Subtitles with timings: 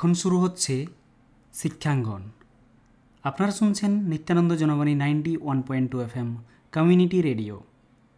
[0.00, 0.86] এখন শুরু হচ্ছে
[1.54, 2.22] শিক্ষাঙ্গন।
[3.24, 6.36] আপনারা শুনছেন Nityananda Janabani ninety one point two F M
[6.72, 7.60] community radio.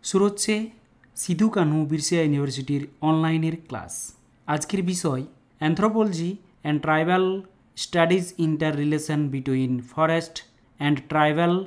[0.02, 0.70] শুরু হচ্ছে
[1.16, 4.14] সিধু কানু বিরসিয়া ইউনিভার্সিটির অনলাইনের ক্লাস।
[4.46, 5.22] আজকের বিষয়
[5.58, 7.42] anthropology and tribal
[7.76, 8.32] studies
[8.76, 10.36] interrelation between forest
[10.78, 11.64] and tribal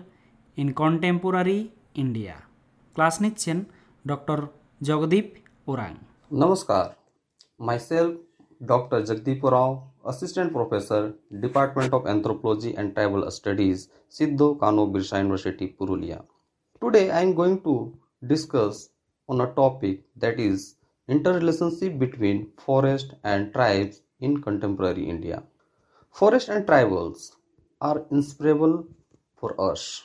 [0.58, 2.36] in contemporary India.
[2.94, 3.64] Class নিচ্ছেন
[4.08, 4.40] ডক্টর
[4.82, 5.26] জগদীপ
[5.68, 5.94] ওরাং।
[6.32, 6.86] নমস্কার
[7.60, 8.12] Myself,
[8.64, 9.02] Dr.
[9.02, 16.24] Jagdeep Oraon, Assistant Professor, Department of Anthropology and Tribal Studies, Sidho Kanho Birsha University, Purulia.
[16.82, 18.90] Today I am going to discuss
[19.28, 20.76] on a topic that is
[21.10, 25.44] interrelationship between forest and tribes in contemporary India.
[26.12, 27.32] Forest and tribals
[27.82, 28.88] are inseparable
[29.36, 30.04] for us.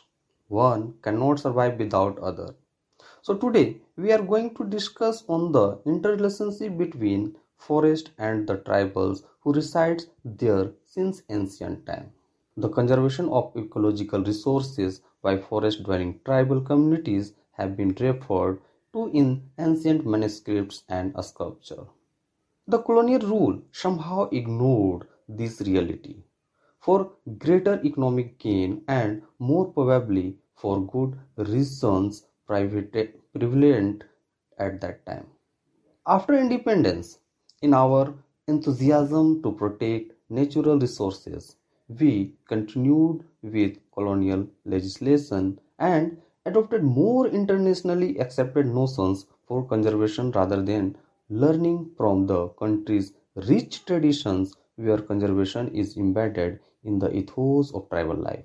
[0.48, 2.54] One cannot survive without other.
[3.22, 9.22] So today we are going to discuss on the interrelationship between forest and the tribals
[9.41, 12.12] who resides there since ancient time.
[12.56, 18.61] The conservation of ecological resources by forest dwelling tribal communities have been referred
[18.92, 21.84] to in ancient manuscripts and sculpture.
[22.66, 26.25] The colonial rule somehow ignored this reality
[26.81, 34.05] for greater economic gain and more probably for good reasons prevalent
[34.58, 35.27] at that time.
[36.06, 37.19] After independence,
[37.62, 38.14] in our
[38.48, 41.56] enthusiasm to protect natural resources,
[41.89, 50.97] we continued with colonial legislation and adopted more internationally accepted notions for conservation rather than
[51.28, 58.16] learning from the country's rich traditions where conservation is embedded in the ethos of tribal
[58.16, 58.44] life.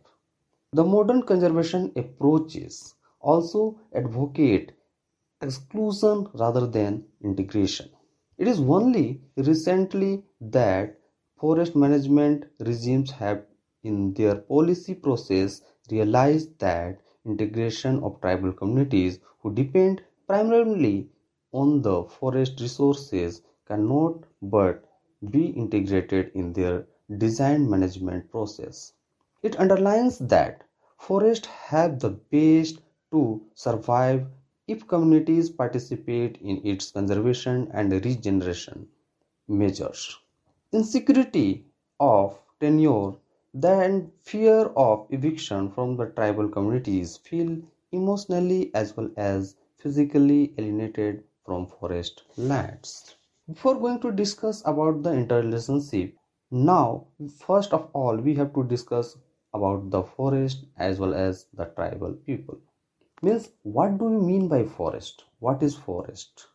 [0.74, 4.74] The modern conservation approaches also advocate
[5.42, 7.90] exclusion rather than integration.
[8.38, 11.00] It is only recently that
[11.38, 13.46] forest management regimes have
[13.84, 21.10] in their policy process realized that integration of tribal communities who depend primarily
[21.52, 24.86] on the forest resources cannot but
[25.30, 26.88] be integrated in their
[27.18, 28.94] design management process.
[29.44, 30.64] It underlines that
[30.98, 32.82] forests have the best
[33.12, 34.28] to survive
[34.68, 38.88] if communities participate in its conservation and regeneration
[39.48, 40.20] measures.
[40.72, 41.66] Insecurity
[42.00, 43.14] of tenure
[43.64, 47.58] and fear of eviction from the tribal communities feel
[47.92, 53.16] emotionally as well as physically alienated from forest lands.
[53.48, 56.16] Before going to discuss about the interrelationship,
[56.52, 57.08] now
[57.40, 59.18] first of all we have to discuss
[59.54, 62.60] about the forest as well as the tribal people
[63.22, 65.24] means what do you mean by forest?
[65.40, 66.48] What is forest?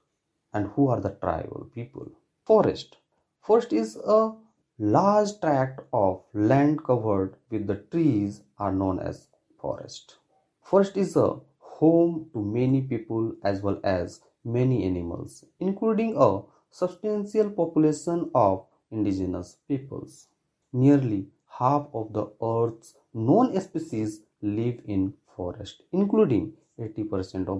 [0.53, 2.11] And who are the tribal people?
[2.45, 2.97] Forest.
[3.41, 4.33] Forest is a
[4.79, 9.29] large tract of land covered with the trees are known as
[9.61, 10.17] forest.
[10.63, 17.51] Forest is a home to many people as well as many animals including a substantial
[17.51, 20.29] population of indigenous peoples.
[20.73, 21.29] Nearly
[21.59, 27.59] half of the earth's known species live in forest, including 80% of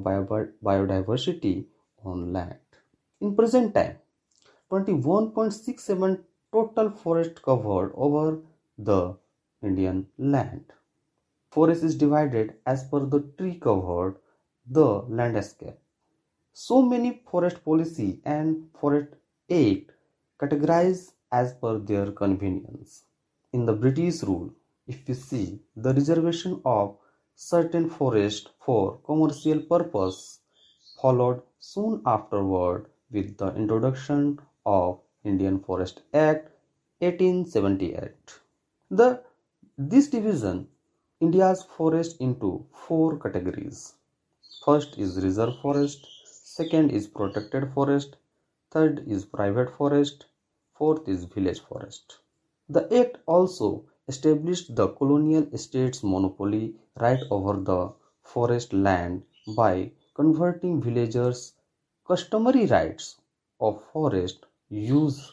[0.69, 1.57] biodiversity
[2.05, 2.59] on land.
[3.21, 3.97] In present time,
[4.71, 6.21] 21.67
[6.53, 8.39] total forest covered over
[8.91, 9.01] the
[9.63, 10.65] Indian land.
[11.51, 14.17] Forest is divided as per the tree covered
[14.79, 14.89] the
[15.21, 15.79] landscape.
[16.53, 19.13] So many forest policy and forest
[19.51, 19.93] act
[20.41, 21.01] categorize
[21.41, 23.05] as per their convenience.
[23.53, 24.51] In the British rule,
[24.87, 26.97] if we see the reservation of
[27.43, 30.41] certain forest for commercial purpose
[31.01, 36.51] followed soon afterward with the introduction of Indian Forest Act
[36.99, 38.35] 1878.
[38.91, 39.23] The
[39.79, 40.69] this division
[41.21, 43.95] India's forest into four categories.
[44.63, 48.17] First is reserve forest, second is protected forest,
[48.71, 50.27] third is private forest,
[50.77, 52.19] fourth is village forest.
[52.69, 56.65] The act also established the colonial state's monopoly
[57.05, 57.81] right over the
[58.23, 59.23] forest land
[59.57, 61.55] by converting villagers'
[62.07, 63.17] customary rights
[63.61, 65.33] of forest use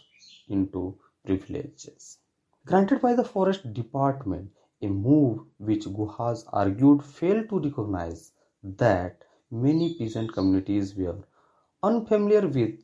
[0.50, 2.18] into privileges.
[2.66, 4.52] Granted by the forest department,
[4.82, 8.32] a move which Guhas argued failed to recognize
[8.64, 11.18] that many peasant communities were
[11.82, 12.76] unfamiliar with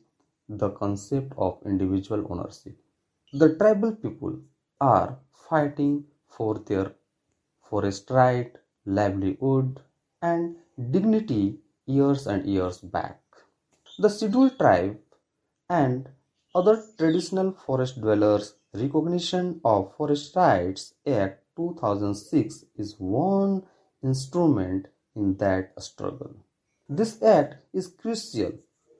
[0.48, 2.76] the concept of individual ownership.
[3.32, 4.40] The tribal people
[4.80, 5.18] are
[5.48, 6.92] fighting for their
[7.62, 8.52] forest right,
[8.86, 9.80] livelihood,
[10.22, 10.56] and
[10.90, 13.20] dignity years and years back.
[13.98, 14.98] The scheduled tribe
[15.68, 16.08] and
[16.54, 23.62] other traditional forest dwellers recognition of Forest Rights Act 2006 is one
[24.02, 26.34] instrument in that struggle.
[26.88, 28.52] This act is crucial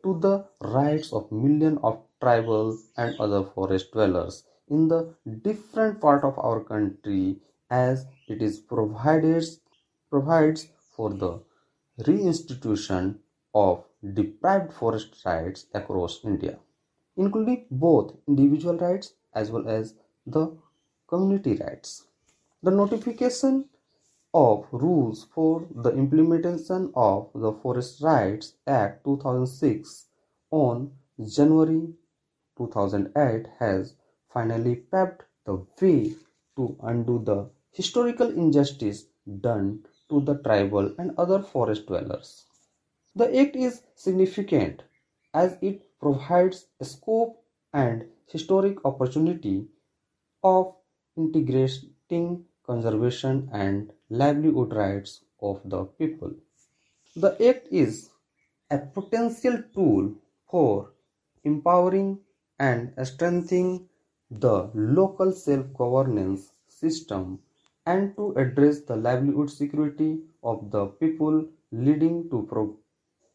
[0.02, 6.24] to the rights of millions of tribal and other forest dwellers in the different part
[6.24, 7.38] of our country
[7.70, 9.60] as it is provides
[10.10, 11.40] provides for the
[12.00, 13.16] reinstitution
[13.54, 16.58] of deprived forest rights across India,
[17.16, 19.94] including both individual rights as well as
[20.26, 20.56] the
[21.08, 22.06] community rights.
[22.62, 23.68] The notification
[24.32, 30.06] of rules for the implementation of the Forest Rights Act 2006
[30.50, 30.90] on
[31.24, 31.92] January
[32.58, 33.94] 2008 has
[34.34, 36.14] finally paved the way
[36.56, 39.06] to undo the historical injustice
[39.40, 42.44] done to the tribal and other forest dwellers.
[43.16, 44.82] The act is significant
[45.32, 47.42] as it provides a scope
[47.72, 49.68] and historic opportunity
[50.42, 50.74] of
[51.16, 56.32] integrating conservation and livelihood rights of the people.
[57.16, 58.10] The act is
[58.70, 60.14] a potential tool
[60.50, 60.92] for
[61.44, 62.20] empowering
[62.58, 63.88] and strengthening
[64.30, 67.38] the local self-governance system
[67.86, 72.76] and to address the livelihood security of the people leading to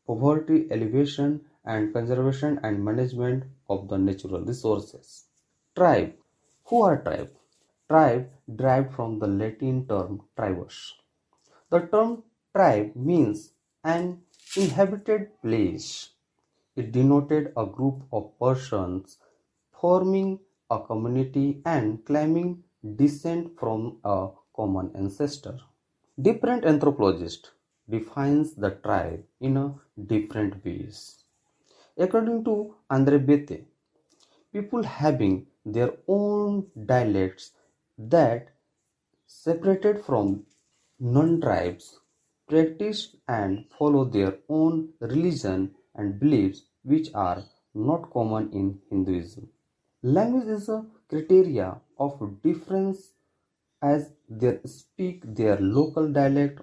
[0.08, 5.26] poverty elevation and conservation and management of the natural resources.
[5.76, 6.14] Tribe.
[6.66, 7.32] Who are tribe?
[7.90, 10.94] Tribe derived from the Latin term tribus.
[11.70, 12.24] The term
[12.56, 13.54] tribe means
[13.84, 14.22] an
[14.56, 16.10] inhabited place.
[16.76, 19.18] It denoted a group of persons
[19.80, 20.40] forming
[20.70, 22.64] a community and claiming
[22.96, 25.58] descent from a common ancestor.
[26.22, 27.52] Different anthropologists
[27.90, 29.74] defines the tribe in a
[30.06, 31.24] different ways.
[31.98, 33.66] According to Andre Beteille,
[34.54, 37.52] people having their own dialects
[37.98, 38.50] that
[39.28, 40.44] separated from
[41.00, 42.00] non-tribes
[42.48, 47.44] practice and follow their own religion and beliefs which are
[47.74, 49.48] not common in Hinduism.
[50.02, 53.12] Language is a criteria of difference
[53.82, 56.62] as they speak their local dialect.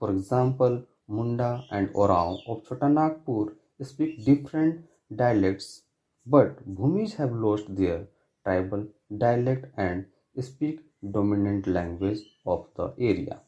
[0.00, 4.84] For example, Munda and Oraon of Chotanagpur speak different
[5.14, 5.82] dialects,
[6.26, 8.08] but Bhumis have lost their
[8.42, 10.06] tribal dialect and
[10.40, 10.80] speak
[11.12, 13.38] dominant language of the area.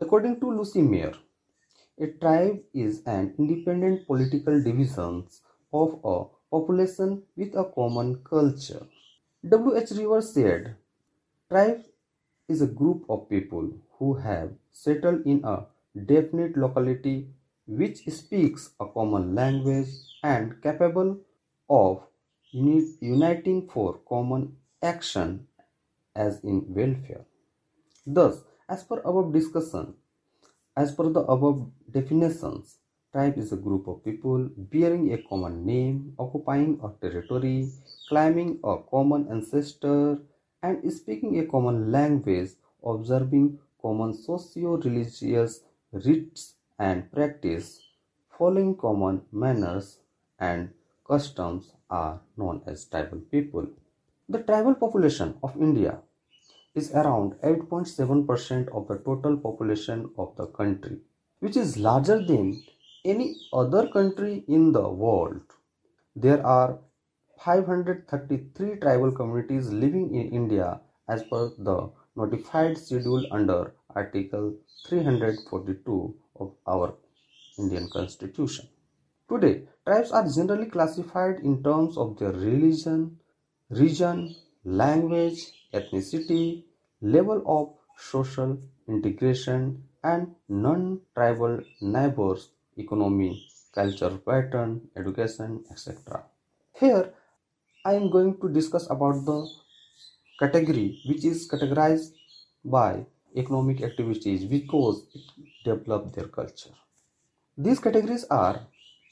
[0.00, 1.12] According to Lucy Mair,
[1.98, 5.26] a tribe is an independent political division
[5.74, 8.82] of a population with a common culture.
[9.48, 9.76] W.
[9.76, 9.90] H.
[9.90, 10.76] Rivers said,
[11.48, 11.84] Tribe
[12.48, 15.56] is a group of people who have settled in a
[16.12, 17.28] definite locality
[17.66, 19.88] which speaks a common language
[20.22, 21.18] and capable
[21.68, 22.02] of
[22.52, 25.46] uniting for common action
[26.14, 27.24] as in welfare.
[28.06, 29.94] Thus, as per above discussion,
[30.76, 32.76] as per the above definitions,
[33.16, 37.66] tribe is a group of people bearing a common name, occupying a territory,
[38.10, 40.18] claiming a common ancestor,
[40.62, 42.50] and speaking a common language,
[42.84, 47.80] observing common socio-religious rites and practice,
[48.36, 50.00] following common manners
[50.38, 50.68] and
[51.08, 53.66] customs are known as tribal people.
[54.28, 56.00] The tribal population of India
[56.74, 60.98] is around 8.7% of the total population of the country,
[61.40, 62.62] which is larger than
[63.06, 65.40] any other country in the world.
[66.14, 66.78] There are
[67.44, 74.56] 533 tribal communities living in India as per the notified schedule under Article
[74.88, 76.94] 342 of our
[77.58, 78.68] Indian Constitution.
[79.28, 83.18] Today, tribes are generally classified in terms of their religion,
[83.70, 84.34] region,
[84.64, 86.64] language, ethnicity,
[87.00, 88.58] level of social
[88.88, 96.24] integration, and non tribal neighbors, economy, culture pattern, education, etc.
[96.74, 97.12] Here,
[97.84, 99.48] I am going to discuss about the
[100.38, 102.12] category which is categorized
[102.64, 103.06] by
[103.36, 105.22] economic activities because it
[105.64, 106.74] develop their culture.
[107.56, 108.60] These categories are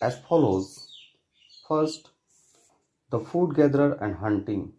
[0.00, 0.90] as follows.
[1.68, 2.10] First,
[3.10, 4.72] the food gatherer and hunting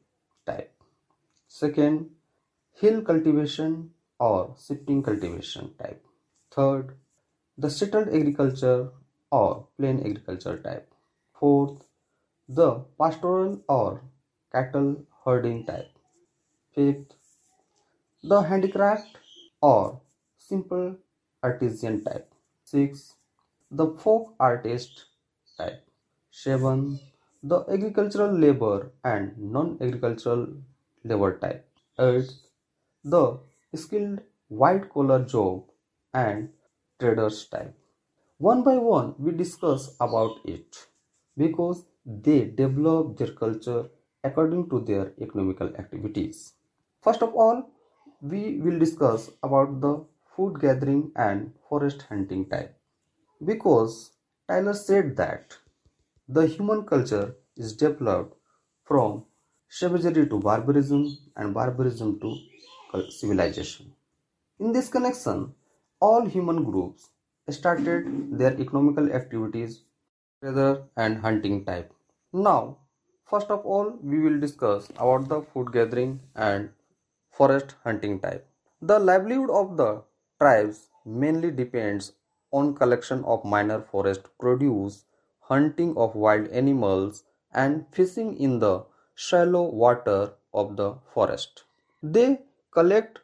[0.46, 0.72] type.
[1.48, 2.10] Second,
[2.74, 6.06] hill cultivation or shifting cultivation type.
[6.52, 6.96] Third,
[7.58, 8.90] the settled agriculture
[9.32, 10.92] or plain agriculture type.
[11.40, 11.84] Fourth,
[12.48, 14.02] the pastoral or
[14.52, 15.90] cattle herding type.
[16.74, 17.14] Fifth,
[18.24, 19.18] the handicraft
[19.62, 20.02] or
[20.38, 20.96] simple
[21.42, 22.32] artisan type.
[22.64, 23.14] Six,
[23.72, 25.06] the folk artist
[25.58, 25.84] type.
[26.32, 27.00] Seven,
[27.42, 30.48] the agricultural labor and non-agricultural
[31.04, 31.68] labor type.
[32.00, 32.32] Eight,
[33.04, 33.40] the
[33.74, 35.64] skilled white collar job
[36.14, 36.50] and
[37.00, 37.74] traders type.
[38.38, 40.88] One by one, we discuss about it
[41.38, 43.90] because they develop their culture
[44.24, 46.54] according to their economical activities.
[47.02, 47.70] First of all,
[48.22, 52.78] we will discuss about the food gathering and forest hunting type
[53.44, 54.12] because
[54.48, 55.54] Tylor said that
[56.28, 58.36] the human culture is developed
[58.84, 59.24] from
[59.70, 62.38] savagery to barbarism and barbarism to
[63.10, 63.92] civilization.
[64.60, 65.54] In this connection,
[66.08, 67.10] all human groups
[67.50, 68.08] started
[68.40, 69.82] their economical activities
[70.42, 71.94] rather and hunting type.
[72.34, 72.78] Now,
[73.26, 76.70] first of all, we will discuss about the food gathering and
[77.32, 78.48] forest hunting type.
[78.82, 80.04] The livelihood of the
[80.40, 82.14] tribes mainly depends
[82.52, 85.06] on collection of minor forest produce,
[85.40, 88.84] hunting of wild animals, and fishing in the
[89.16, 91.64] shallow water of the forest.
[92.04, 93.20] They collect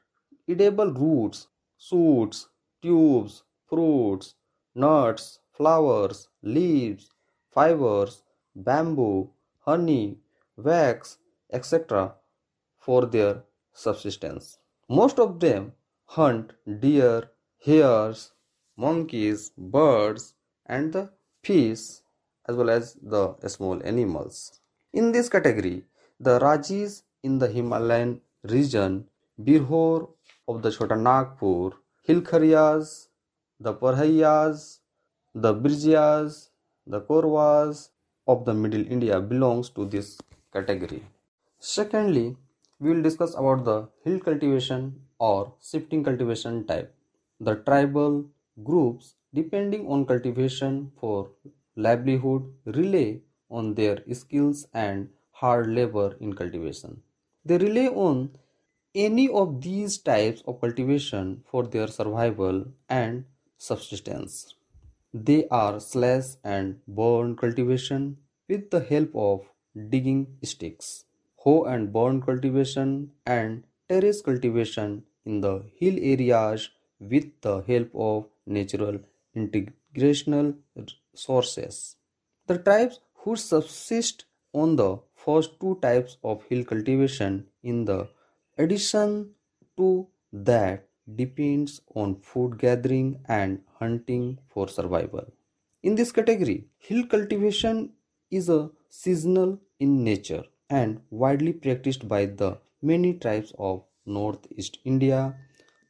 [0.48, 1.48] edible roots,
[1.78, 2.48] shoots,
[2.82, 4.36] tubes, fruits,
[4.76, 7.10] nuts, flowers, leaves,
[7.52, 8.24] fibers,
[8.56, 10.18] bamboo, honey,
[10.58, 11.18] wax,
[11.52, 12.14] etc.
[12.78, 14.58] for their subsistence.
[14.90, 15.74] Most of them
[16.06, 18.32] hunt deer, hares,
[18.76, 20.34] monkeys, birds,
[20.66, 21.10] and the
[21.44, 22.02] fish
[22.48, 24.60] as well as the small animals.
[24.94, 25.86] In this category,
[26.20, 29.08] the Rajis in the Himalayan region,
[29.42, 30.10] Birhor
[30.48, 31.72] of the Chota Nagpur,
[32.08, 33.08] Hilkhariyas,
[33.60, 34.80] the Parhayas,
[35.34, 36.50] the Birjias,
[36.86, 37.90] the Korwas
[38.28, 40.18] of the Middle India belongs to this
[40.54, 41.04] category.
[41.60, 42.38] Secondly,
[42.80, 46.94] we will discuss about the hill cultivation or shifting cultivation type.
[47.40, 48.26] The tribal
[48.64, 51.30] groups depending on cultivation for
[51.76, 57.02] livelihood rely on their skills and hard labor in cultivation.
[57.46, 58.38] They rely on
[58.96, 63.26] any of these types of cultivation for their survival and
[63.58, 64.56] subsistence.
[65.14, 68.18] They are slash and burn cultivation
[68.48, 69.42] with the help of
[69.90, 71.06] digging sticks,
[71.36, 76.70] hoe and burn cultivation, and terrace cultivation in the hill areas
[77.00, 79.00] with the help of natural
[79.36, 80.56] integrational
[81.14, 81.96] sources.
[82.48, 88.10] The tribes who subsist on the first two types of hill cultivation in the
[88.58, 89.32] addition
[89.78, 95.26] to that depends on food gathering and hunting for survival.
[95.84, 97.94] In this category, hill cultivation
[98.30, 105.36] is a seasonal in nature and widely practiced by the many tribes of northeast India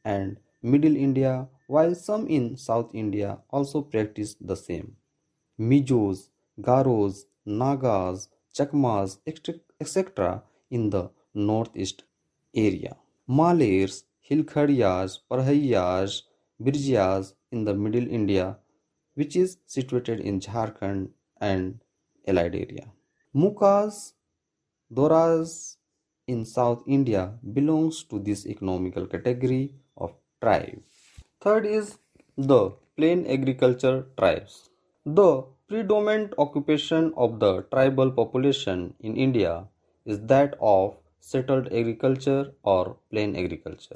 [0.04, 4.96] and middle India while some in south India also practice the same.
[5.58, 6.28] Mizos,
[6.60, 9.18] Garos, Nagas, Chakmas,
[9.80, 10.42] etc.
[10.70, 12.04] in the northeast
[12.54, 12.96] area.
[13.28, 16.22] Malers, Hilkhariyas, Parhayas,
[16.60, 18.58] Birjias in the middle India,
[19.14, 21.80] which is situated in Jharkhand and
[22.26, 22.92] allied area.
[23.34, 24.12] Mukas,
[24.92, 25.76] Doras
[26.26, 30.82] in South India belongs to this economical category of tribe.
[31.40, 31.98] Third is
[32.36, 34.70] the plain agriculture tribes.
[35.04, 39.64] The predominant occupation of the tribal population in India
[40.04, 43.94] is that of settled agriculture or plain agriculture.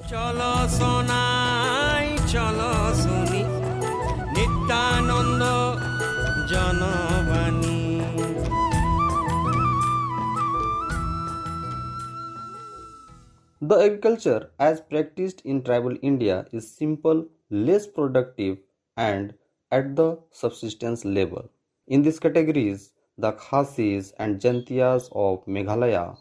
[13.61, 18.59] The agriculture as practiced in tribal India is simple, less productive
[18.95, 19.33] and
[19.71, 21.49] at the subsistence level.
[21.87, 26.15] In these categories, the Khasis and Jaintias of Meghalaya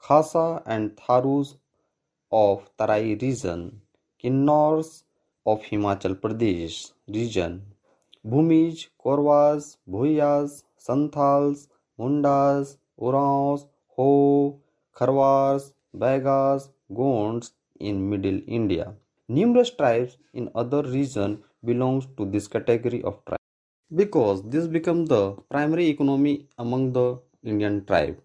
[0.00, 1.56] Khasa and Tharus
[2.30, 3.80] of Tarai region,
[4.22, 5.04] Kinnors
[5.44, 7.62] of Himachal Pradesh region,
[8.26, 14.60] Bhumij, Korwas, Bhuyas, Santhals, Mundas, Uraus, Ho,
[14.94, 18.94] Kharwars, Bagas, Gonds in Middle India.
[19.28, 23.44] Numerous tribes in other regions belongs to this category of tribes
[23.94, 28.20] because this becomes the primary economy among the Indian tribe.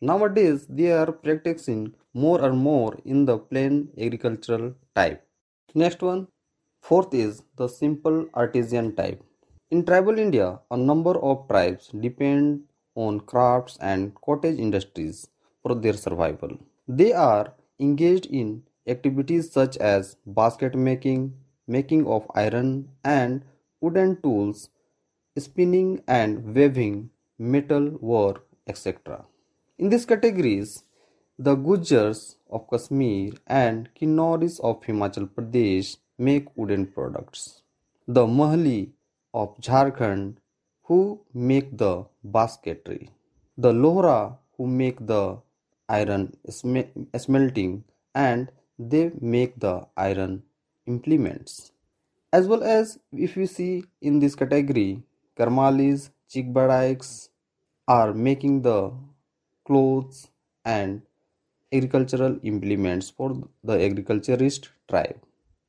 [0.00, 5.26] Nowadays, they are practicing more and more in the plain agricultural type.
[5.74, 6.28] Next one,
[6.80, 9.22] fourth is the simple artisan type.
[9.70, 15.28] In tribal India, a number of tribes depend on crafts and cottage industries
[15.62, 16.58] for their survival.
[16.86, 21.34] They are engaged in activities such as basket making,
[21.66, 23.44] making of iron and
[23.80, 24.68] wooden tools,
[25.38, 29.24] spinning and weaving, metal work, etc.
[29.78, 30.84] In these categories,
[31.38, 37.60] the Gujars of Kashmir and Kinauris of Himachal Pradesh make wooden products.
[38.08, 38.92] The Mahli
[39.34, 40.36] of Jharkhand
[40.84, 43.10] who make the basketry.
[43.58, 45.42] The Lohra who make the
[45.90, 50.44] iron smelting and they make the iron
[50.86, 51.72] implements.
[52.32, 55.02] As well as if you see in this category,
[55.38, 57.28] Karmalis, Chikbadaiks
[57.86, 58.92] are making the
[59.66, 60.28] clothes
[60.64, 61.02] and
[61.72, 65.18] agricultural implements for the agriculturist tribe.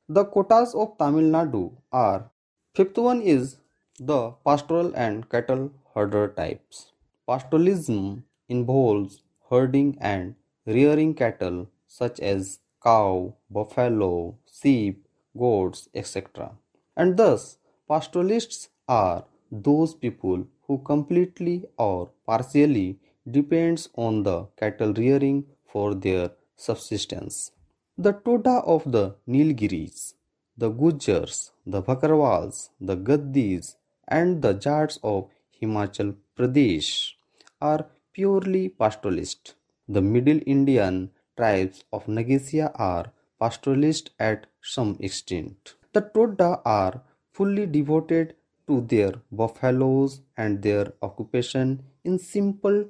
[0.08, 2.30] The Kotas of Tamil Nadu are
[2.74, 3.56] fifth one is
[3.98, 6.92] the pastoral and cattle herder types.
[7.28, 10.34] Pastoralism involves herding and
[10.66, 15.04] rearing cattle such as cow, buffalo, sheep,
[15.36, 16.52] goats, etc.
[16.96, 22.98] And thus, pastoralists are those people who completely or partially
[23.32, 27.52] depends on the cattle rearing for their subsistence.
[27.96, 30.14] The Toda of the Nilgiris,
[30.56, 35.28] the Gujars, the Bakarwals, the Gaddis, and the Jats of
[35.60, 37.12] Himachal Pradesh
[37.60, 39.54] are purely pastoralist.
[39.88, 45.74] The Middle Indian tribes of Nagasia are pastoralist at some extent.
[45.92, 48.34] The Toda are fully devoted
[48.68, 52.84] to their buffaloes and their occupation in simple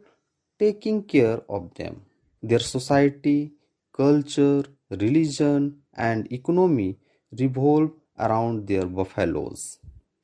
[0.59, 2.03] taking care of them.
[2.43, 3.53] Their society,
[3.93, 6.99] culture, religion, and economy
[7.39, 9.79] revolve around their buffaloes.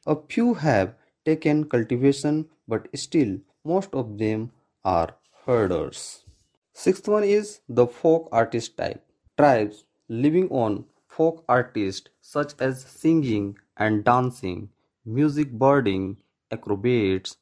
[0.06, 4.50] A few have taken cultivation, but still most of them
[4.84, 6.24] are herders.
[6.72, 9.04] Sixth one is the folk artist type.
[9.38, 14.70] Tribes living on folk artists such as singing and dancing,
[15.04, 16.16] music birding,
[16.50, 17.36] acrobats,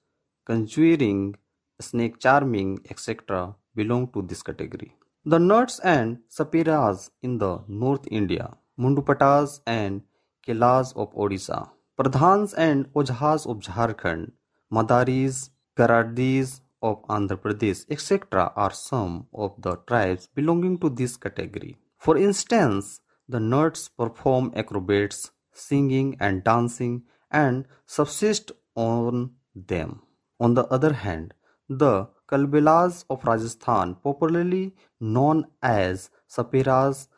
[0.45, 1.37] conjuring,
[1.83, 3.55] snake charming, etc.
[3.75, 4.95] belong to this category.
[5.25, 10.03] The Nuts and Sapiras in the North India, Mundupatas and
[10.47, 14.33] Kelas of Odisha, Pradhans and Ojhas of Jharkhand,
[14.73, 18.53] Madaris, Garadis of Andhra Pradesh, etc.
[18.57, 21.77] are some of the tribes belonging to this category.
[21.99, 30.03] For instance, the Nuts perform acrobats, singing and dancing and subsist on them.
[30.41, 31.35] On the other hand,
[31.79, 37.09] the Kalbelas of Rajasthan, popularly known as Sapiras,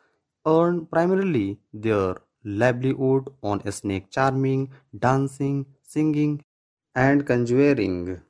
[0.45, 6.43] earn primarily their livelihood on snake charming, dancing, singing,
[6.95, 8.21] and conjuring.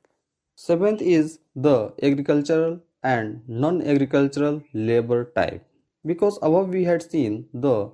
[0.54, 5.66] Seventh is the agricultural and non-agricultural labor type.
[6.04, 7.90] Because above we had seen the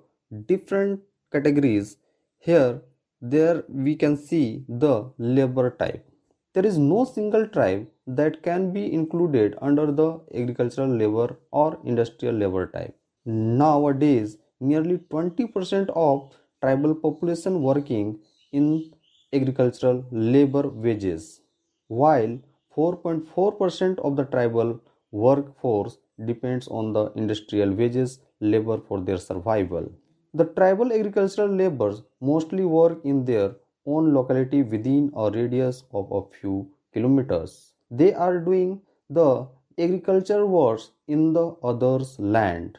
[0.46, 1.00] different
[1.32, 1.96] categories,
[2.38, 2.82] here
[3.20, 6.06] there we can see the labor type.
[6.54, 12.34] There is no single tribe that can be included under the agricultural labor or industrial
[12.34, 12.94] labor type.
[13.24, 18.18] Nowadays, nearly 20% of tribal population working
[18.52, 18.92] in
[19.32, 21.40] agricultural labor wages,
[21.88, 22.38] while
[22.76, 24.78] 4.4% of the tribal
[25.10, 29.90] workforce depends on the industrial wages labor for their survival.
[30.34, 36.22] The tribal agricultural laborers mostly work in their own locality within a radius of a
[36.38, 37.72] few kilometers.
[37.90, 39.46] They are doing the
[39.78, 42.78] agriculture works in the other's land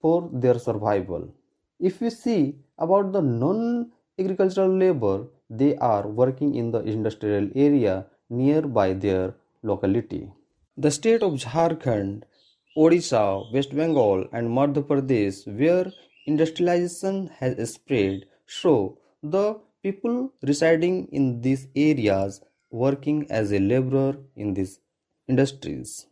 [0.00, 1.32] for their survival.
[1.78, 8.06] If we see about the non agricultural labor, they are working in the industrial area
[8.30, 10.30] nearby their locality.
[10.76, 12.22] The state of Jharkhand,
[12.76, 15.90] Odisha, West Bengal, and Madhya Pradesh, where
[16.26, 20.16] industrialization has spread, show the people
[20.50, 24.80] residing in these areas working as a laborer in these
[25.26, 26.06] industries.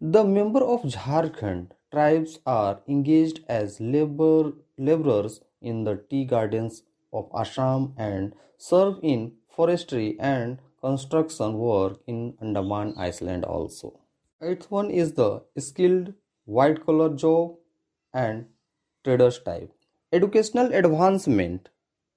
[0.00, 7.30] The member of Jharkhand tribes are engaged as labor laborers in the tea gardens of
[7.42, 14.00] Assam and serve in forestry and construction work in Andaman Island also.
[14.40, 16.12] Eighth one is the skilled
[16.44, 17.56] white collar job
[18.14, 18.46] and
[19.04, 19.72] traders type.
[20.12, 21.68] Educational advancement,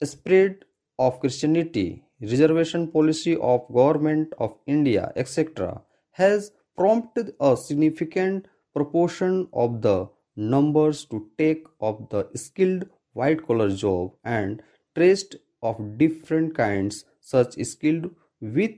[0.04, 0.65] spread
[0.98, 5.82] of Christianity, reservation policy of government of India, etc.
[6.12, 13.70] has prompted a significant proportion of the numbers to take up the skilled white collar
[13.70, 14.62] job and
[14.96, 15.26] trades
[15.62, 18.76] of different kinds such skilled with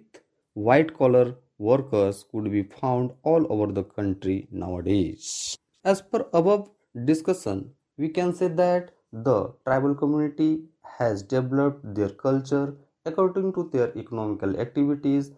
[0.54, 5.58] white collar workers could be found all over the country nowadays.
[5.84, 6.70] As per above
[7.06, 10.64] discussion, we can say that the tribal community
[10.98, 12.76] has developed their culture
[13.06, 15.32] according to their economical activities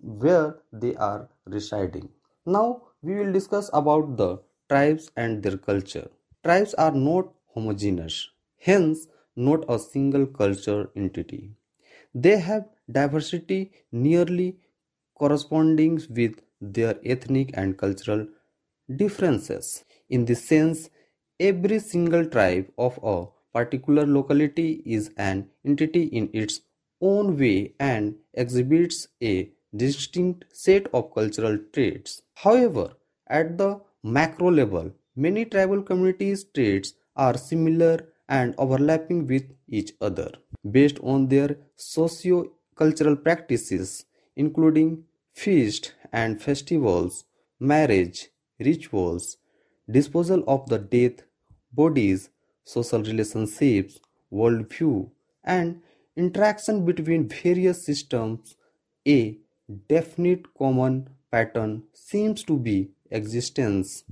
[0.00, 2.08] where they are residing.
[2.46, 6.08] Now we will discuss about the tribes and their culture.
[6.44, 11.50] Tribes are not homogeneous, hence not a single culture entity.
[12.14, 14.58] They have diversity nearly
[15.14, 18.26] corresponding with their ethnic and cultural
[18.96, 19.84] differences.
[20.08, 20.90] In this sense,
[21.38, 26.60] every single tribe of a particular locality is an entity in its
[27.00, 32.22] own way and exhibits a distinct set of cultural traits.
[32.34, 32.94] However,
[33.26, 40.30] at the macro level, many tribal communities' traits are similar and overlapping with each other
[40.70, 44.04] based on their socio-cultural practices
[44.36, 47.24] including feasts and festivals,
[47.58, 49.36] marriage, rituals,
[49.90, 51.22] disposal of the dead
[51.72, 52.30] bodies,
[52.64, 53.98] social relationships,
[54.32, 55.10] worldview,
[55.44, 55.82] and
[56.16, 58.56] interaction between various systems,
[59.06, 59.38] a
[59.88, 64.04] definite common pattern seems to be existence.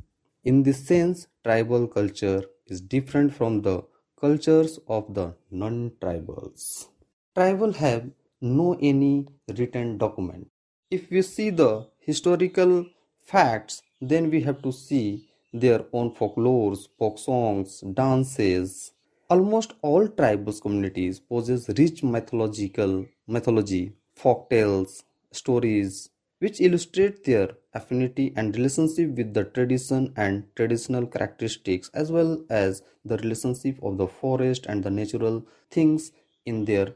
[0.44, 3.82] In this sense, tribal culture is different from the
[4.18, 6.88] cultures of the non-tribals.
[7.34, 10.50] Tribal have no any written document.
[10.90, 12.86] If we see the historical
[13.20, 18.92] facts, then we have to see their own folklores, folk songs, dances.
[19.30, 28.32] Almost all tribal communities possess rich mythological mythology, folk tales, stories, which illustrate their affinity
[28.36, 34.06] and relationship with the tradition and traditional characteristics as well as the relationship of the
[34.06, 36.12] forest and the natural things
[36.46, 36.94] in their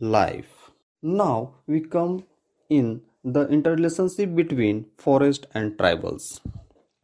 [0.00, 0.70] life.
[1.02, 2.24] Now we come
[2.68, 6.40] in the interrelationship between forest and tribals.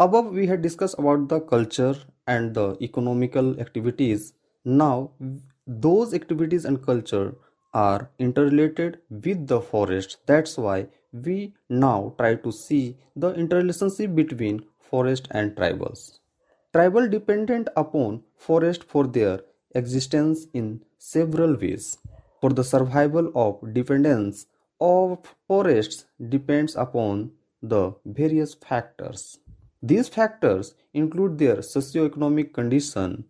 [0.03, 1.95] Above we had discussed about the culture
[2.27, 4.33] and the economical activities.
[4.65, 5.11] Now
[5.67, 7.35] those activities and culture
[7.75, 10.17] are interrelated with the forest.
[10.25, 16.21] That's why we now try to see the interrelationship between forest and tribals.
[16.73, 19.41] Tribal dependent upon forest for their
[19.75, 21.99] existence in several ways.
[22.41, 24.47] For the survival of dependence
[24.81, 29.39] of forests depends upon the various factors.
[29.83, 33.25] These factors include their socio-economic condition,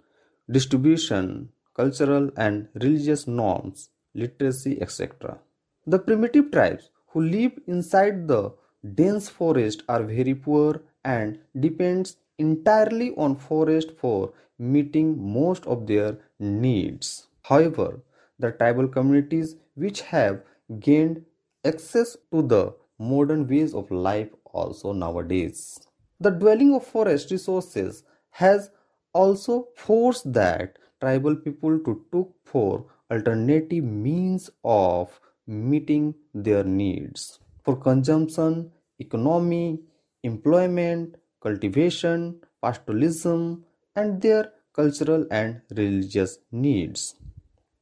[0.51, 5.39] distribution, cultural and religious norms, literacy, etc.
[5.87, 8.53] The primitive tribes who live inside the
[8.95, 16.19] dense forest are very poor and depends entirely on forest for meeting most of their
[16.39, 17.29] needs.
[17.43, 18.01] However,
[18.39, 20.43] the tribal communities which have
[20.81, 21.25] gained
[21.65, 25.79] access to the modern ways of life also nowadays.
[26.21, 28.71] The dwelling of forest resources has
[29.13, 37.77] also forced that tribal people to look for alternative means of meeting their needs for
[37.77, 39.81] consumption, economy,
[40.23, 43.63] employment, cultivation, pastoralism,
[43.97, 47.15] and their cultural and religious needs.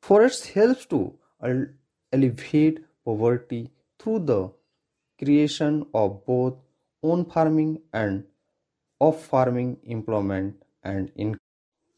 [0.01, 1.13] Forests helps to
[2.13, 4.51] alleviate poverty through the
[5.19, 6.55] creation of both
[7.03, 8.25] on farming and
[9.01, 11.41] off farming employment and income.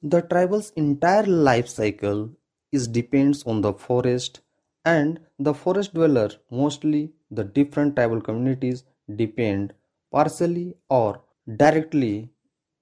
[0.02, 2.30] The tribal's entire life cycle
[2.72, 4.40] is depends on the forest
[4.84, 8.84] and the forest dweller mostly the different tribal communities
[9.16, 9.74] depend
[10.10, 11.22] partially or
[11.56, 12.30] directly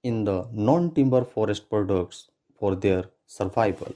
[0.03, 2.29] in the non-timber forest products
[2.59, 3.93] for their survival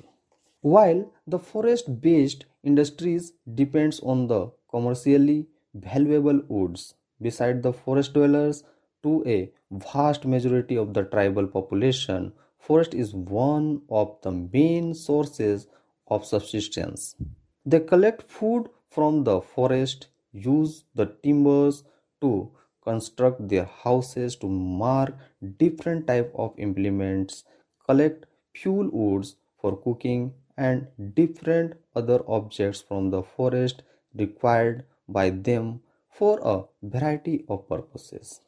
[0.61, 8.63] while the forest based industries depends on the commercially valuable woods beside the forest dwellers
[9.03, 15.67] to a vast majority of the tribal population forest is one of the main sources
[16.07, 17.15] of subsistence.
[17.65, 21.83] They collect food from the forest, use the timbers
[22.21, 25.15] to construct their houses to mark
[25.57, 27.43] different type of implements,
[27.85, 35.81] collect fuel woods for cooking and different other objects from the forest required by them
[36.09, 38.41] for a variety of purposes.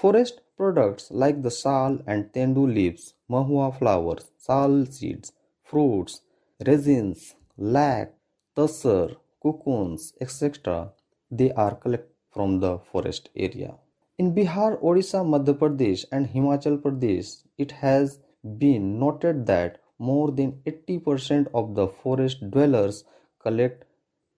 [0.00, 5.32] Forest products like the sal and tendu leaves, mahua flowers, sal seeds,
[5.64, 6.20] fruits,
[6.68, 8.12] resins, lac,
[8.56, 10.92] tussar, cocoons, etc.
[11.32, 13.74] They are collected from the forest area.
[14.18, 18.20] In Bihar, Odisha, Madhya Pradesh, and Himachal Pradesh, it has
[18.58, 23.02] been noted that more than 80% of the forest dwellers
[23.40, 23.84] collect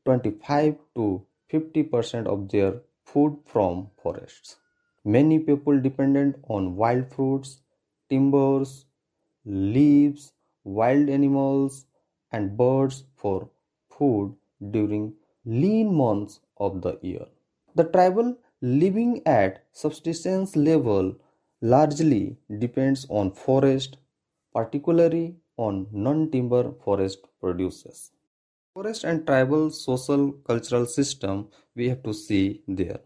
[0.07, 4.57] 25 to 50% of their food from forests.
[5.05, 7.61] Many people dependent on wild fruits,
[8.09, 8.87] timbers,
[9.45, 10.33] leaves,
[10.65, 11.87] wild animals,
[12.33, 13.49] and birds for
[13.91, 14.35] food
[14.71, 17.27] during lean months of the year.
[17.75, 21.17] The tribal living at subsistence level
[21.63, 23.97] largely depends on forest,
[24.55, 28.13] particularly on non-timber forest produces.
[28.75, 33.01] Forest and tribal social cultural system we have to see there.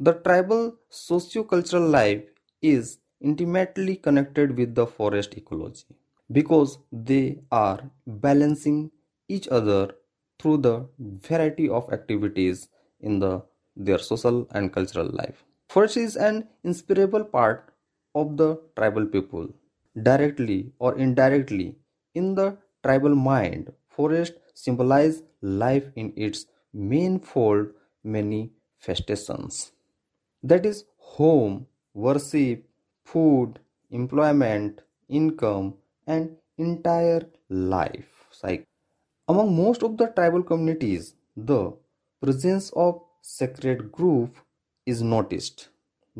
[0.00, 2.24] The tribal socio-cultural life
[2.60, 5.84] is intimately connected with the forest ecology
[6.32, 8.90] because they are balancing
[9.28, 9.94] each other
[10.40, 12.68] through the variety of activities
[13.00, 13.44] in the
[13.76, 15.44] their social and cultural life.
[15.68, 17.72] Forest is an inseparable part
[18.16, 19.48] of the tribal people.
[20.02, 21.76] Directly or indirectly,
[22.14, 27.68] in the tribal mind, forest symbolize life in its manifold
[28.02, 29.70] manifestations.
[30.46, 32.64] That is home, worship,
[33.02, 33.58] food,
[33.90, 35.74] employment, income,
[36.06, 38.66] and entire life cycle.
[39.26, 41.72] Among most of the tribal communities, the
[42.22, 44.42] presence of sacred grove
[44.84, 45.70] is noticed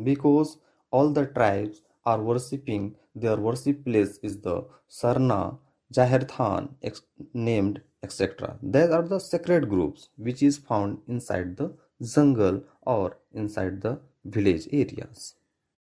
[0.03, 0.57] because
[0.89, 5.59] all the tribes are worshipping their worship place is the Sarna,
[5.93, 8.57] Jahirthan, ex- named etc.
[8.63, 14.67] These are the sacred groves which is found inside the jungle or inside the village
[14.71, 15.35] areas.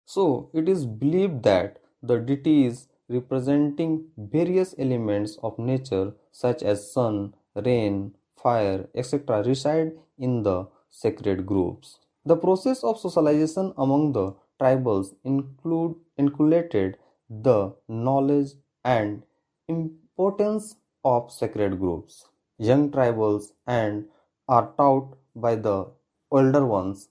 [0.06, 7.34] So it is believed that the deities representing various elements of nature such as sun,
[7.56, 9.44] rain, fire, etc.
[9.44, 12.00] reside in the sacred groves.
[12.26, 16.98] The process of socialization among the tribals include included
[17.30, 18.52] the knowledge
[18.84, 19.24] and
[19.68, 22.26] importance of sacred groves.
[22.58, 24.06] Young tribals and
[24.48, 25.88] are taught by the
[26.32, 27.10] older ones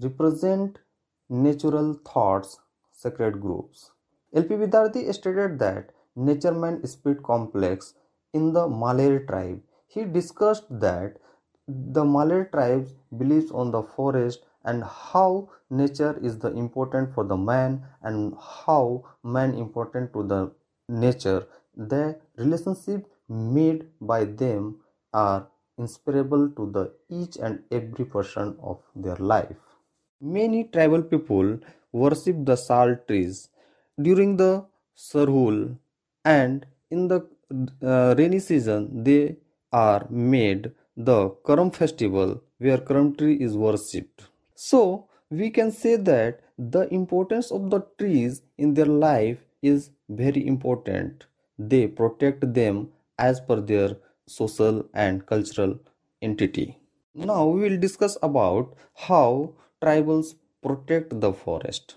[0.00, 0.78] represent
[1.28, 2.58] natural thoughts
[2.92, 3.90] sacred groves.
[4.34, 7.94] LP Vidyarthi stated that nature man spirit complex
[8.32, 9.62] in the Maler tribe.
[9.86, 11.16] He discussed that
[11.66, 17.36] the Maler tribes believes on the forest and how nature is the important for the
[17.36, 18.34] man and
[18.64, 20.50] how man important to the
[20.88, 24.76] nature the relationship made by them
[25.12, 29.56] are inseparable to the each and every person of their life
[30.20, 31.58] many tribal people
[31.92, 33.48] worship the sal trees
[34.00, 34.64] during the
[34.96, 35.76] sarhul
[36.24, 37.20] and in the
[37.82, 39.36] uh, rainy season they
[39.72, 44.22] are made the Karam festival where Karam tree is worshipped.
[44.54, 50.46] So we can say that the importance of the trees in their life is very
[50.46, 51.26] important.
[51.58, 55.78] They protect them as per their social and cultural
[56.20, 56.78] entity.
[57.14, 61.96] Now we will discuss about how tribals protect the forest.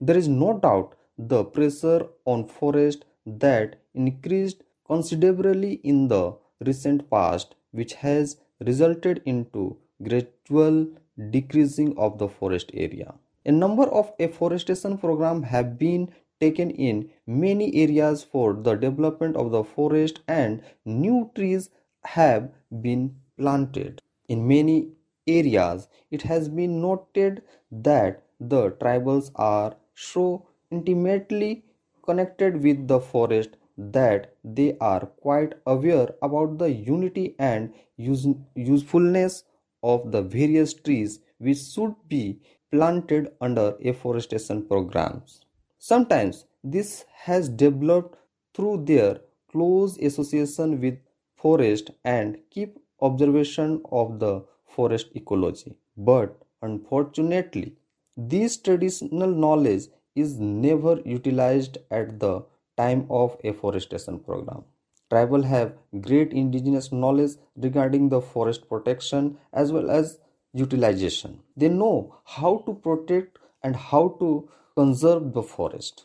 [0.00, 7.54] There is no doubt the pressure on forest that increased considerably in the recent past
[7.70, 10.86] which has resulted into gradual
[11.30, 13.14] decreasing of the forest area.
[13.44, 19.50] A number of afforestation programs have been taken in many areas for the development of
[19.50, 21.70] the forest and new trees
[22.04, 24.00] have been planted.
[24.28, 24.88] In many
[25.26, 31.64] areas, it has been noted that the tribals are so intimately
[32.02, 39.44] connected with the forest that they are quite aware about the unity and use, usefulness
[39.82, 42.38] of the various trees which should be
[42.70, 45.40] planted under afforestation programs.
[45.78, 48.16] Sometimes this has developed
[48.54, 50.98] through their close association with
[51.36, 55.74] forest and keep observation of the forest ecology.
[55.96, 57.74] But unfortunately,
[58.16, 62.44] this traditional knowledge is never utilized at the
[62.76, 64.64] time of afforestation program.
[65.10, 70.18] Tribal have great indigenous knowledge regarding the forest protection as well as
[70.54, 71.40] utilization.
[71.56, 76.04] They know how to protect and how to conserve the forest.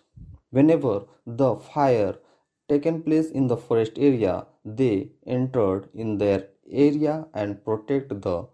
[0.51, 2.15] Whenever the fire
[2.69, 8.47] taken place in the forest area, they entered in their area and protect the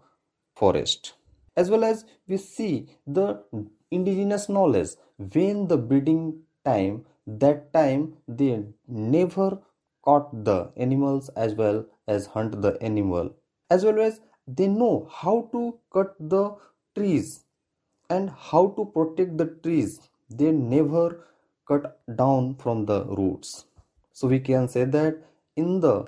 [0.54, 1.14] forest.
[1.56, 3.42] As well as we see the
[3.90, 4.90] indigenous knowledge.
[5.18, 9.58] When the breeding time that time they never
[10.02, 13.34] caught the animals as well as hunt the animal.
[13.70, 16.56] As well as they know how to cut the
[16.94, 17.44] trees
[18.10, 20.00] and how to protect the trees.
[20.28, 21.24] They never
[21.66, 23.64] cut down from the roots.
[24.12, 25.16] So we can say that
[25.56, 26.06] in the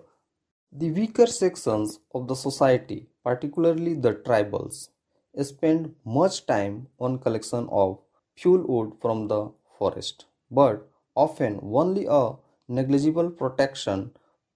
[0.72, 4.89] the weaker sections of the society particularly the tribals
[5.51, 7.99] spend much time on collection of
[8.43, 9.41] fuel wood from the
[9.79, 12.25] forest but often only a
[12.69, 14.11] negligible protection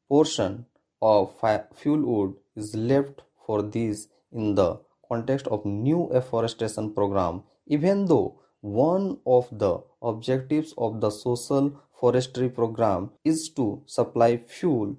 [0.09, 0.65] portion
[1.01, 1.33] of
[1.75, 4.79] fuel wood is left for these in the
[5.09, 7.43] context of new afforestation program.
[7.67, 14.97] Even though one of the objectives of the social forestry program is to supply fuel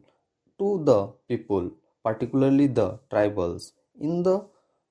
[0.60, 1.72] to the people
[2.04, 4.46] particularly the tribals in the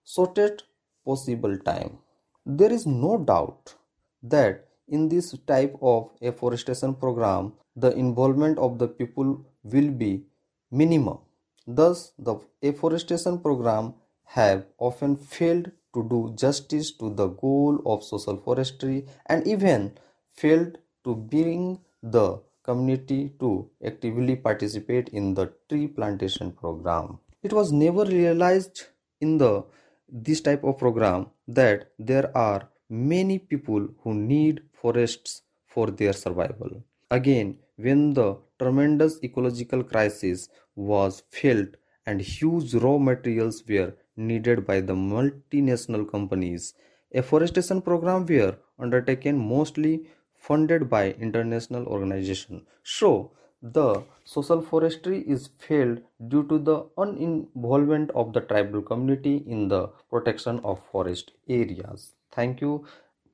[0.05, 0.64] shortest
[1.05, 1.99] possible time.
[2.46, 3.75] There is no doubt
[4.23, 10.25] that in this type of afforestation program the involvement of the people will be
[10.70, 11.18] minimum.
[11.66, 13.94] Thus the afforestation program
[14.25, 19.92] have often failed to do justice to the goal of social forestry and even
[20.33, 23.54] failed to bring the community to
[23.92, 28.83] actively participate in the tree plantation program it was never realized
[29.20, 29.64] in the
[30.12, 36.83] this type of program that there are many people who need forests for their survival.
[37.11, 41.68] Again, when the tremendous ecological crisis was felt
[42.06, 46.74] and huge raw materials were needed by the multinational companies,
[47.14, 50.09] afforestation program were undertaken mostly
[50.40, 52.62] funded by international organizations.
[52.85, 53.31] So,
[53.62, 55.98] the social forestry is failed
[56.29, 62.12] due to the uninvolvement of the tribal community in the protection of forest areas.
[62.33, 62.72] Thank you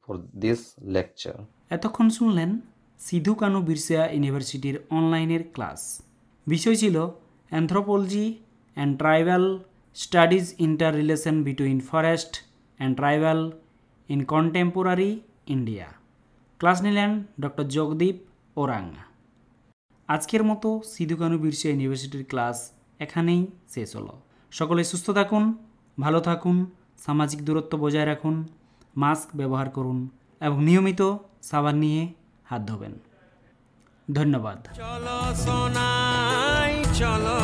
[0.08, 0.60] for this
[0.96, 1.36] lecture.
[1.76, 2.50] এতক্ষণ শুনলেন
[3.00, 5.80] সিধু কানু বিরসা ইউনিভার্সিটির অনলাইনের class
[6.46, 6.96] বিষয় ছিল
[7.52, 8.26] anthropology
[8.76, 9.44] and tribal
[9.96, 10.46] studies
[11.00, 12.32] interrelation between forest
[12.78, 13.40] and tribal
[14.08, 15.10] in contemporary
[15.54, 15.88] India
[16.60, 18.16] class নিলেন doctor Jagdeep
[18.56, 18.84] Oraon.
[20.08, 22.56] আজকের মতো সিধু কানু বিরসা ইউনিভার্সিটির ক্লাস
[22.98, 24.14] এখানেই শেষ হলো।
[24.50, 25.44] সকলে সুস্থ থাকুন,
[26.00, 26.56] ভালো থাকুন,
[26.98, 28.36] সামাজিক দূরত্ব বজায় রাখুন,
[28.96, 29.98] মাস্ক ব্যবহার করুন
[30.40, 32.02] এবং নিয়মিত সাবান নিয়ে
[32.44, 32.94] হাত ধোবেন।
[34.12, 37.38] ধন্যবাদ। চলো সোনাই, চলো